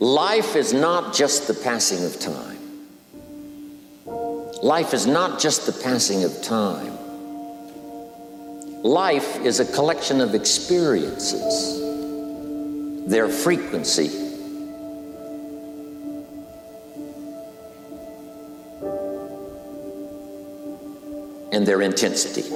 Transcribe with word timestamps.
Life 0.00 0.54
is 0.54 0.72
not 0.72 1.12
just 1.12 1.48
the 1.48 1.54
passing 1.54 2.04
of 2.04 2.20
time. 2.20 2.58
Life 4.62 4.94
is 4.94 5.06
not 5.06 5.40
just 5.40 5.66
the 5.66 5.72
passing 5.72 6.22
of 6.22 6.40
time. 6.40 6.96
Life 8.84 9.40
is 9.44 9.58
a 9.58 9.64
collection 9.64 10.20
of 10.20 10.36
experiences, 10.36 11.80
their 13.10 13.28
frequency. 13.28 14.26
And 21.50 21.66
their 21.66 21.82
intensity. 21.82 22.48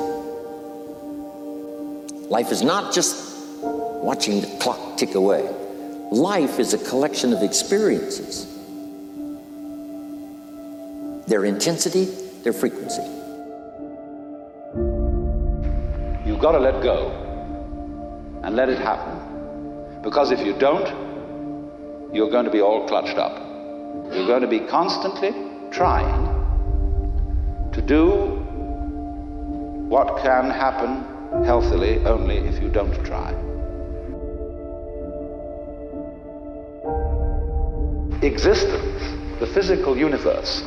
Life 2.29 2.52
is 2.52 2.62
not 2.62 2.95
just 2.95 3.48
watching 3.64 4.43
the 4.43 4.59
clock 4.61 4.96
tick 4.96 5.16
away. 5.16 5.48
Life 6.12 6.58
is 6.58 6.75
a 6.75 6.79
collection 6.90 7.32
of 7.32 7.43
experiences 7.43 8.46
their 11.26 11.46
intensity, 11.46 12.04
their 12.43 12.52
frequency. 12.52 13.00
You've 16.26 16.38
got 16.38 16.52
to 16.52 16.58
let 16.58 16.82
go 16.82 17.08
and 18.44 18.54
let 18.54 18.68
it 18.68 18.76
happen. 18.76 20.02
Because 20.02 20.32
if 20.32 20.40
you 20.40 20.52
don't, 20.58 22.14
you're 22.14 22.30
going 22.30 22.44
to 22.44 22.50
be 22.50 22.60
all 22.60 22.86
clutched 22.86 23.16
up. 23.16 23.38
You're 24.13 24.26
going 24.26 24.43
to 24.43 24.49
be 24.49 24.60
constantly 24.60 25.32
trying 25.71 26.26
to 27.72 27.80
do 27.80 28.10
what 29.88 30.22
can 30.22 30.50
happen 30.50 31.44
healthily 31.46 32.05
only 32.05 32.36
if 32.36 32.62
you 32.62 32.69
don't 32.69 33.02
try. 33.02 33.33
Existence, 38.22 39.40
the 39.40 39.46
physical 39.48 39.96
universe, 39.96 40.62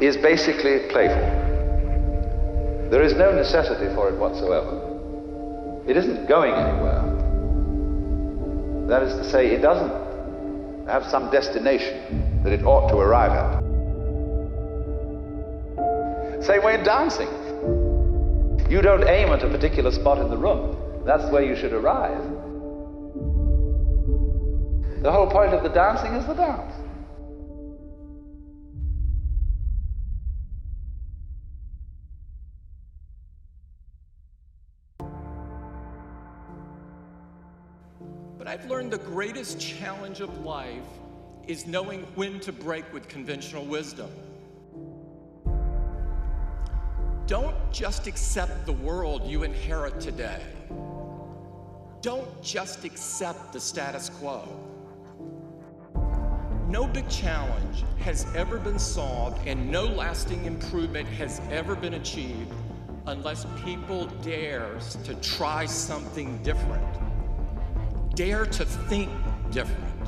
is 0.00 0.18
basically 0.18 0.80
playful. 0.90 1.44
There 2.90 3.02
is 3.02 3.14
no 3.14 3.32
necessity 3.34 3.86
for 3.94 4.10
it 4.10 4.18
whatsoever. 4.18 4.82
It 5.88 5.96
isn't 5.96 6.28
going 6.28 6.52
anywhere. 6.52 7.02
That 8.88 9.02
is 9.02 9.14
to 9.14 9.24
say, 9.30 9.46
it 9.46 9.62
doesn't 9.62 10.86
have 10.86 11.06
some 11.06 11.30
destination 11.30 12.42
that 12.44 12.52
it 12.52 12.62
ought 12.64 12.88
to 12.90 12.96
arrive 12.98 13.32
at. 13.32 13.62
Same 16.44 16.62
way 16.62 16.74
in 16.74 16.84
dancing. 16.84 17.28
You 18.68 18.82
don't 18.82 19.08
aim 19.08 19.30
at 19.30 19.42
a 19.42 19.48
particular 19.48 19.90
spot 19.90 20.18
in 20.18 20.28
the 20.28 20.36
room. 20.36 20.76
That's 21.06 21.24
where 21.32 21.42
you 21.42 21.56
should 21.56 21.72
arrive. 21.72 22.33
The 25.04 25.12
whole 25.12 25.26
point 25.26 25.52
of 25.52 25.62
the 25.62 25.68
dancing 25.68 26.14
is 26.14 26.24
the 26.24 26.32
dance. 26.32 26.74
But 38.38 38.48
I've 38.48 38.64
learned 38.64 38.92
the 38.92 38.96
greatest 38.96 39.60
challenge 39.60 40.20
of 40.22 40.42
life 40.42 40.80
is 41.46 41.66
knowing 41.66 42.04
when 42.14 42.40
to 42.40 42.50
break 42.50 42.90
with 42.90 43.06
conventional 43.06 43.66
wisdom. 43.66 44.10
Don't 47.26 47.54
just 47.70 48.06
accept 48.06 48.64
the 48.64 48.72
world 48.72 49.26
you 49.26 49.42
inherit 49.42 50.00
today. 50.00 50.40
Don't 52.00 52.42
just 52.42 52.86
accept 52.86 53.52
the 53.52 53.60
status 53.60 54.08
quo. 54.08 54.73
No 56.74 56.88
big 56.88 57.08
challenge 57.08 57.84
has 58.00 58.26
ever 58.34 58.58
been 58.58 58.80
solved 58.80 59.46
and 59.46 59.70
no 59.70 59.84
lasting 59.84 60.44
improvement 60.44 61.06
has 61.06 61.40
ever 61.52 61.76
been 61.76 61.94
achieved 61.94 62.52
unless 63.06 63.46
people 63.64 64.06
dares 64.24 64.96
to 65.04 65.14
try 65.20 65.66
something 65.66 66.36
different. 66.42 66.82
Dare 68.16 68.44
to 68.46 68.64
think 68.64 69.08
different. 69.52 70.03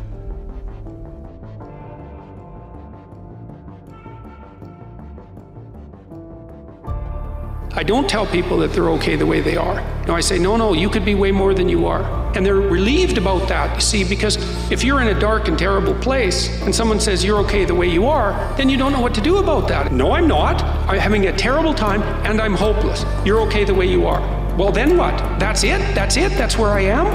I 7.77 7.83
don't 7.83 8.09
tell 8.09 8.25
people 8.25 8.57
that 8.61 8.73
they're 8.73 8.89
okay 8.93 9.17
the 9.17 9.27
way 9.27 9.43
they 9.43 9.59
are. 9.59 9.83
No, 10.07 10.15
I 10.15 10.21
say, 10.21 10.39
no, 10.39 10.57
no, 10.57 10.73
you 10.73 10.89
could 10.89 11.05
be 11.05 11.15
way 11.15 11.31
more 11.31 11.53
than 11.53 11.69
you 11.69 11.87
are. 11.87 12.03
And 12.35 12.45
they're 12.45 12.55
relieved 12.55 13.19
about 13.19 13.49
that, 13.49 13.75
you 13.75 13.83
see, 13.83 14.03
because 14.03 14.39
if 14.73 14.83
you're 14.83 15.03
in 15.03 15.09
a 15.09 15.21
dark 15.21 15.49
and 15.49 15.59
terrible 15.59 15.93
place 15.93 16.49
and 16.63 16.75
someone 16.75 16.99
says 17.01 17.23
you're 17.23 17.39
okay 17.41 17.67
the 17.67 17.75
way 17.75 17.87
you 17.87 18.07
are, 18.07 18.33
then 18.57 18.71
you 18.71 18.79
don't 18.79 18.93
know 18.93 19.01
what 19.03 19.15
to 19.17 19.21
do 19.21 19.37
about 19.37 19.69
that. 19.69 19.93
No, 19.93 20.13
I'm 20.13 20.27
not. 20.27 20.63
I'm 20.89 20.99
having 20.99 21.27
a 21.27 21.37
terrible 21.37 21.75
time 21.75 22.03
and 22.25 22.41
I'm 22.41 22.55
hopeless. 22.55 23.05
You're 23.27 23.43
okay 23.43 23.65
the 23.65 23.75
way 23.75 23.85
you 23.85 24.07
are. 24.07 24.23
Well, 24.57 24.73
then 24.73 24.97
what? 24.97 25.15
That's 25.39 25.63
it? 25.63 25.81
That's 25.95 26.17
it? 26.17 26.33
That's 26.33 26.57
where 26.57 26.71
I 26.71 26.81
am? 26.81 27.07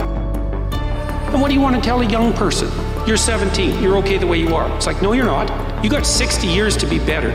And 1.34 1.42
what 1.42 1.48
do 1.48 1.56
you 1.56 1.62
want 1.62 1.76
to 1.76 1.82
tell 1.82 2.02
a 2.02 2.06
young 2.06 2.34
person? 2.34 2.70
You're 3.08 3.18
17, 3.18 3.82
you're 3.82 3.98
okay 3.98 4.20
the 4.20 4.28
way 4.28 4.40
you 4.40 4.54
are. 4.54 4.70
It's 4.76 4.86
like, 4.86 5.02
no, 5.02 5.14
you're 5.14 5.26
not. 5.26 5.84
You 5.84 5.90
got 5.90 6.06
60 6.06 6.46
years 6.46 6.78
to 6.78 6.86
be 6.86 7.00
better. 7.00 7.32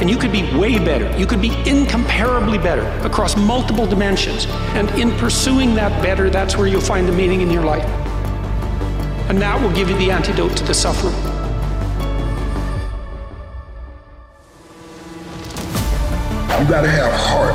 And 0.00 0.10
you 0.10 0.16
could 0.16 0.32
be 0.32 0.42
way 0.56 0.78
better. 0.78 1.16
You 1.16 1.26
could 1.26 1.40
be 1.40 1.52
incomparably 1.68 2.58
better 2.58 2.82
across 3.06 3.36
multiple 3.36 3.86
dimensions. 3.86 4.46
And 4.74 4.90
in 4.98 5.12
pursuing 5.12 5.74
that 5.76 6.02
better, 6.02 6.30
that's 6.30 6.56
where 6.56 6.66
you'll 6.66 6.80
find 6.80 7.08
the 7.08 7.12
meaning 7.12 7.40
in 7.40 7.50
your 7.50 7.62
life. 7.62 7.84
And 9.28 9.40
that 9.40 9.60
will 9.60 9.72
give 9.72 9.88
you 9.88 9.96
the 9.96 10.10
antidote 10.10 10.56
to 10.56 10.64
the 10.64 10.74
suffering. 10.74 11.14
You 16.60 16.70
gotta 16.70 16.88
have 16.88 17.12
heart. 17.12 17.54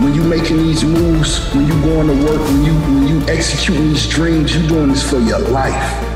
When 0.00 0.14
you're 0.14 0.24
making 0.24 0.58
these 0.58 0.82
moves, 0.82 1.52
when 1.54 1.66
you're 1.66 1.82
going 1.82 2.08
to 2.08 2.24
work, 2.24 2.40
when 2.40 2.64
you 2.64 2.72
when 2.72 3.06
you 3.06 3.20
executing 3.28 3.88
these 3.90 4.08
dreams, 4.08 4.56
you 4.56 4.66
doing 4.66 4.88
this 4.88 5.08
for 5.08 5.18
your 5.18 5.38
life. 5.38 6.09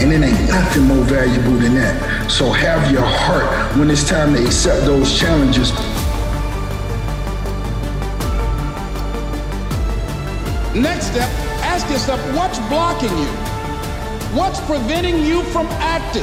And 0.00 0.12
it 0.12 0.22
ain't 0.22 0.48
nothing 0.48 0.84
more 0.84 1.04
valuable 1.04 1.58
than 1.58 1.74
that. 1.74 2.30
So 2.30 2.50
have 2.50 2.90
your 2.90 3.04
heart 3.04 3.76
when 3.76 3.90
it's 3.90 4.08
time 4.08 4.34
to 4.34 4.42
accept 4.42 4.86
those 4.86 5.18
challenges. 5.18 5.72
Next 10.74 11.08
step, 11.08 11.28
ask 11.62 11.86
yourself 11.90 12.18
what's 12.34 12.58
blocking 12.70 13.10
you? 13.10 13.30
What's 14.32 14.60
preventing 14.60 15.22
you 15.24 15.42
from 15.42 15.66
acting? 15.66 16.22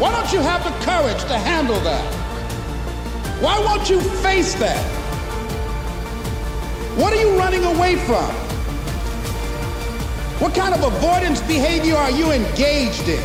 Why 0.00 0.10
don't 0.10 0.32
you 0.32 0.40
have 0.40 0.64
the 0.64 0.70
courage 0.86 1.22
to 1.24 1.36
handle 1.36 1.78
that? 1.80 2.14
Why 3.42 3.58
won't 3.58 3.90
you 3.90 4.00
face 4.00 4.54
that? 4.54 4.82
What 6.96 7.12
are 7.12 7.20
you 7.20 7.36
running 7.36 7.64
away 7.64 7.96
from? 7.96 8.43
What 10.44 10.54
kind 10.54 10.74
of 10.74 10.84
avoidance 10.84 11.40
behavior 11.40 11.96
are 11.96 12.10
you 12.10 12.30
engaged 12.30 13.08
in? 13.08 13.18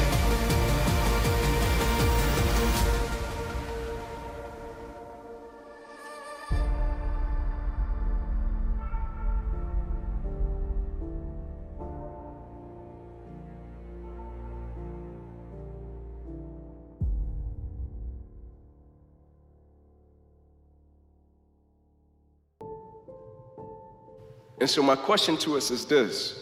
And 24.62 24.70
so, 24.70 24.82
my 24.82 24.96
question 24.96 25.36
to 25.40 25.58
us 25.58 25.70
is 25.70 25.86
this 25.86 26.39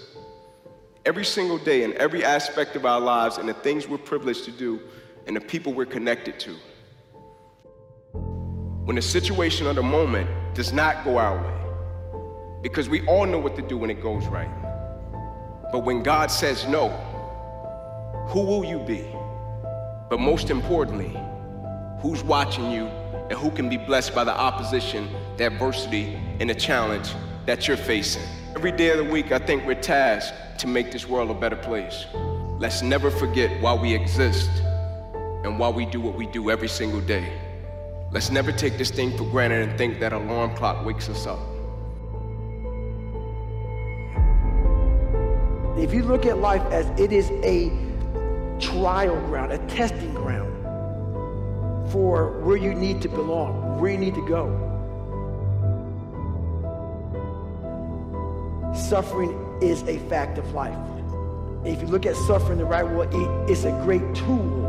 every 1.07 1.23
single 1.23 1.57
day, 1.57 1.83
in 1.83 1.93
every 1.93 2.21
aspect 2.25 2.75
of 2.75 2.85
our 2.85 2.99
lives, 2.99 3.37
and 3.37 3.47
the 3.47 3.53
things 3.53 3.87
we're 3.87 3.97
privileged 3.97 4.43
to 4.43 4.51
do, 4.51 4.81
and 5.25 5.37
the 5.37 5.39
people 5.39 5.73
we're 5.73 5.85
connected 5.85 6.37
to, 6.37 6.53
when 8.83 8.97
the 8.97 9.01
situation 9.01 9.65
or 9.67 9.73
the 9.73 9.81
moment 9.81 10.29
does 10.53 10.73
not 10.73 11.05
go 11.05 11.17
our 11.17 11.37
way, 11.37 12.61
because 12.61 12.89
we 12.89 13.07
all 13.07 13.25
know 13.25 13.39
what 13.39 13.55
to 13.55 13.61
do 13.61 13.77
when 13.77 13.89
it 13.89 14.01
goes 14.01 14.27
right. 14.27 14.51
But 15.71 15.85
when 15.85 16.03
God 16.03 16.29
says 16.29 16.67
no, 16.67 16.89
who 18.27 18.41
will 18.41 18.65
you 18.65 18.79
be? 18.79 19.07
But 20.09 20.19
most 20.19 20.49
importantly, 20.49 21.17
who's 22.01 22.21
watching 22.21 22.69
you 22.69 22.87
and 23.29 23.39
who 23.39 23.49
can 23.51 23.69
be 23.69 23.77
blessed 23.77 24.13
by 24.13 24.25
the 24.25 24.37
opposition, 24.37 25.09
the 25.37 25.45
adversity, 25.47 26.19
and 26.41 26.49
the 26.49 26.55
challenge 26.55 27.13
that 27.45 27.65
you're 27.65 27.77
facing. 27.77 28.23
Every 28.57 28.71
day 28.71 28.89
of 28.89 28.97
the 28.97 29.03
week, 29.03 29.31
I 29.31 29.37
think 29.37 29.67
we're 29.67 29.75
tasked 29.79 30.33
to 30.61 30.65
make 30.65 30.91
this 30.91 31.07
world 31.07 31.29
a 31.29 31.35
better 31.35 31.55
place. 31.55 32.07
Let's 32.57 32.81
never 32.81 33.11
forget 33.11 33.61
why 33.61 33.75
we 33.75 33.93
exist 33.93 34.49
and 35.43 35.59
why 35.59 35.69
we 35.69 35.85
do 35.85 36.01
what 36.01 36.15
we 36.15 36.25
do 36.25 36.49
every 36.49 36.67
single 36.67 37.01
day. 37.01 37.31
Let's 38.11 38.31
never 38.31 38.51
take 38.51 38.79
this 38.79 38.89
thing 38.89 39.15
for 39.15 39.25
granted 39.25 39.69
and 39.69 39.77
think 39.77 39.99
that 39.99 40.11
alarm 40.11 40.55
clock 40.55 40.83
wakes 40.83 41.07
us 41.07 41.27
up. 41.27 41.37
If 45.77 45.93
you 45.93 46.01
look 46.01 46.25
at 46.25 46.39
life 46.39 46.63
as 46.71 46.87
it 46.99 47.11
is 47.11 47.29
a 47.43 47.69
trial 48.59 49.21
ground, 49.27 49.51
a 49.51 49.59
testing 49.67 50.15
ground 50.15 50.51
for 51.91 52.39
where 52.39 52.57
you 52.57 52.73
need 52.73 53.03
to 53.03 53.07
belong, 53.07 53.79
where 53.79 53.91
you 53.91 53.99
need 53.99 54.15
to 54.15 54.27
go. 54.27 54.66
Suffering 58.87 59.59
is 59.61 59.83
a 59.83 59.97
fact 60.07 60.37
of 60.37 60.53
life. 60.53 60.77
If 61.65 61.81
you 61.81 61.87
look 61.87 62.05
at 62.05 62.15
suffering 62.15 62.57
the 62.57 62.63
right 62.63 62.87
way, 62.87 63.05
it's 63.51 63.65
a 63.65 63.71
great 63.83 64.15
tool 64.15 64.63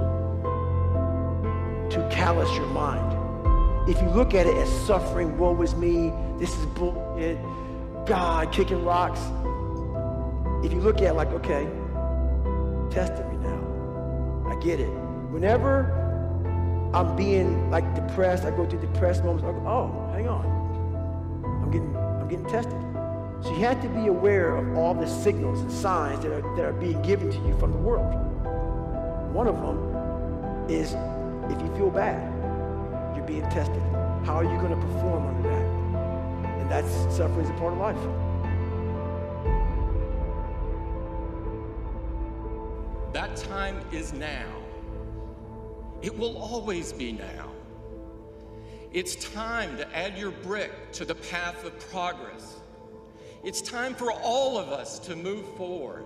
to 1.91 2.09
callous 2.11 2.53
your 2.57 2.67
mind. 2.67 3.89
If 3.89 4.03
you 4.03 4.09
look 4.09 4.35
at 4.35 4.49
it 4.49 4.57
as 4.57 4.69
suffering, 4.87 5.39
woe 5.39 5.63
is 5.63 5.77
me, 5.77 6.13
this 6.37 6.51
is 6.51 6.67
bullshit, 6.67 7.39
God 8.07 8.51
kicking 8.51 8.85
rocks. 8.85 9.21
If 10.67 10.73
you 10.73 10.81
look 10.81 10.97
at 10.97 11.05
it 11.05 11.13
like, 11.13 11.29
okay, 11.29 11.69
testing 12.91 13.29
me 13.29 13.37
now. 13.47 14.51
I 14.51 14.61
get 14.61 14.81
it. 14.81 14.91
Whenever 15.31 15.93
I'm 16.93 17.15
being 17.15 17.71
like 17.71 17.95
depressed, 17.95 18.45
I 18.45 18.51
go 18.51 18.67
through 18.67 18.81
depressed 18.81 19.23
moments, 19.23 19.45
I 19.45 19.53
go, 19.53 19.65
oh, 19.69 20.13
hang 20.13 20.27
on. 20.27 20.45
I'm 21.63 21.71
getting 21.71 21.97
I'm 21.97 22.29
getting 22.29 22.47
tested. 22.47 22.98
So 23.43 23.51
you 23.51 23.61
have 23.61 23.81
to 23.83 23.89
be 23.89 24.09
aware 24.09 24.57
of 24.57 24.77
all 24.77 24.95
the 24.95 25.07
signals 25.07 25.61
and 25.61 25.71
signs 25.71 26.23
that 26.23 26.33
are, 26.33 26.57
that 26.57 26.65
are 26.65 26.73
being 26.73 27.01
given 27.03 27.31
to 27.31 27.39
you 27.47 27.57
from 27.59 27.73
the 27.73 27.79
world. 27.79 28.13
One 29.33 29.47
of 29.47 29.57
them 29.57 30.69
is 30.69 30.95
if 31.51 31.63
you 31.63 31.75
feel 31.77 31.91
bad, 31.91 32.21
you're 33.17 33.25
being 33.25 33.43
tested. 33.43 33.81
How 34.25 34.35
are 34.35 34.45
you 34.45 34.59
going 34.59 34.71
to 34.71 34.77
perform 34.77 35.27
under 35.27 35.49
that? 35.49 36.61
And 36.61 36.71
that's 36.71 36.91
suffering 37.17 37.45
is 37.45 37.51
a 37.51 37.55
part 37.55 37.73
of 37.73 37.79
life. 37.79 37.97
That 43.13 43.37
time 43.37 43.81
is 43.93 44.13
now. 44.13 44.53
It 46.03 46.17
will 46.17 46.37
always 46.37 46.93
be 46.93 47.13
now. 47.13 47.51
It's 48.93 49.17
time 49.33 49.77
to 49.77 49.97
add 49.97 50.19
your 50.19 50.31
brick 50.31 50.93
to 50.93 51.05
the 51.05 51.15
path 51.15 51.65
of 51.65 51.79
progress. 51.91 52.57
It's 53.45 53.63
time 53.63 53.95
for 53.95 54.11
all 54.11 54.59
of 54.59 54.71
us 54.71 54.99
to 55.01 55.15
move 55.15 55.47
forward. 55.57 56.05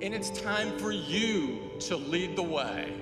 And 0.00 0.14
it's 0.14 0.30
time 0.30 0.78
for 0.78 0.90
you 0.90 1.60
to 1.80 1.96
lead 1.96 2.34
the 2.34 2.42
way. 2.42 2.94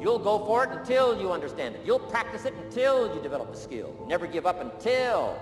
You'll 0.00 0.20
go 0.20 0.44
for 0.46 0.64
it 0.64 0.70
until 0.70 1.20
you 1.20 1.32
understand 1.32 1.74
it. 1.74 1.80
You'll 1.84 1.98
practice 1.98 2.44
it 2.44 2.54
until 2.54 3.12
you 3.12 3.20
develop 3.22 3.52
the 3.52 3.58
skill. 3.58 3.96
Never 4.06 4.28
give 4.28 4.46
up 4.46 4.60
until, 4.60 5.36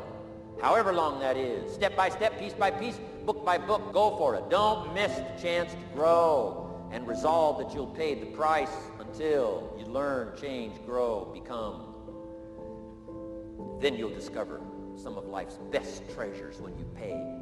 however 0.62 0.92
long 0.92 1.20
that 1.20 1.36
is. 1.36 1.70
Step 1.74 1.96
by 1.96 2.08
step, 2.08 2.38
piece 2.38 2.54
by 2.54 2.70
piece, 2.70 2.98
book 3.26 3.44
by 3.44 3.58
book, 3.58 3.92
go 3.92 4.16
for 4.16 4.34
it. 4.36 4.48
Don't 4.48 4.94
miss 4.94 5.14
the 5.14 5.42
chance 5.42 5.72
to 5.72 5.78
grow 5.94 6.88
and 6.92 7.06
resolve 7.06 7.58
that 7.58 7.74
you'll 7.74 7.88
pay 7.88 8.14
the 8.14 8.26
price 8.26 8.70
until 9.00 9.74
you 9.78 9.84
learn, 9.84 10.34
change, 10.40 10.74
grow, 10.86 11.30
become. 11.34 11.94
Then 13.80 13.96
you'll 13.96 14.14
discover 14.14 14.60
some 14.96 15.16
of 15.16 15.26
life's 15.26 15.58
best 15.70 16.08
treasures 16.10 16.60
when 16.60 16.76
you 16.78 16.84
pay 16.96 17.41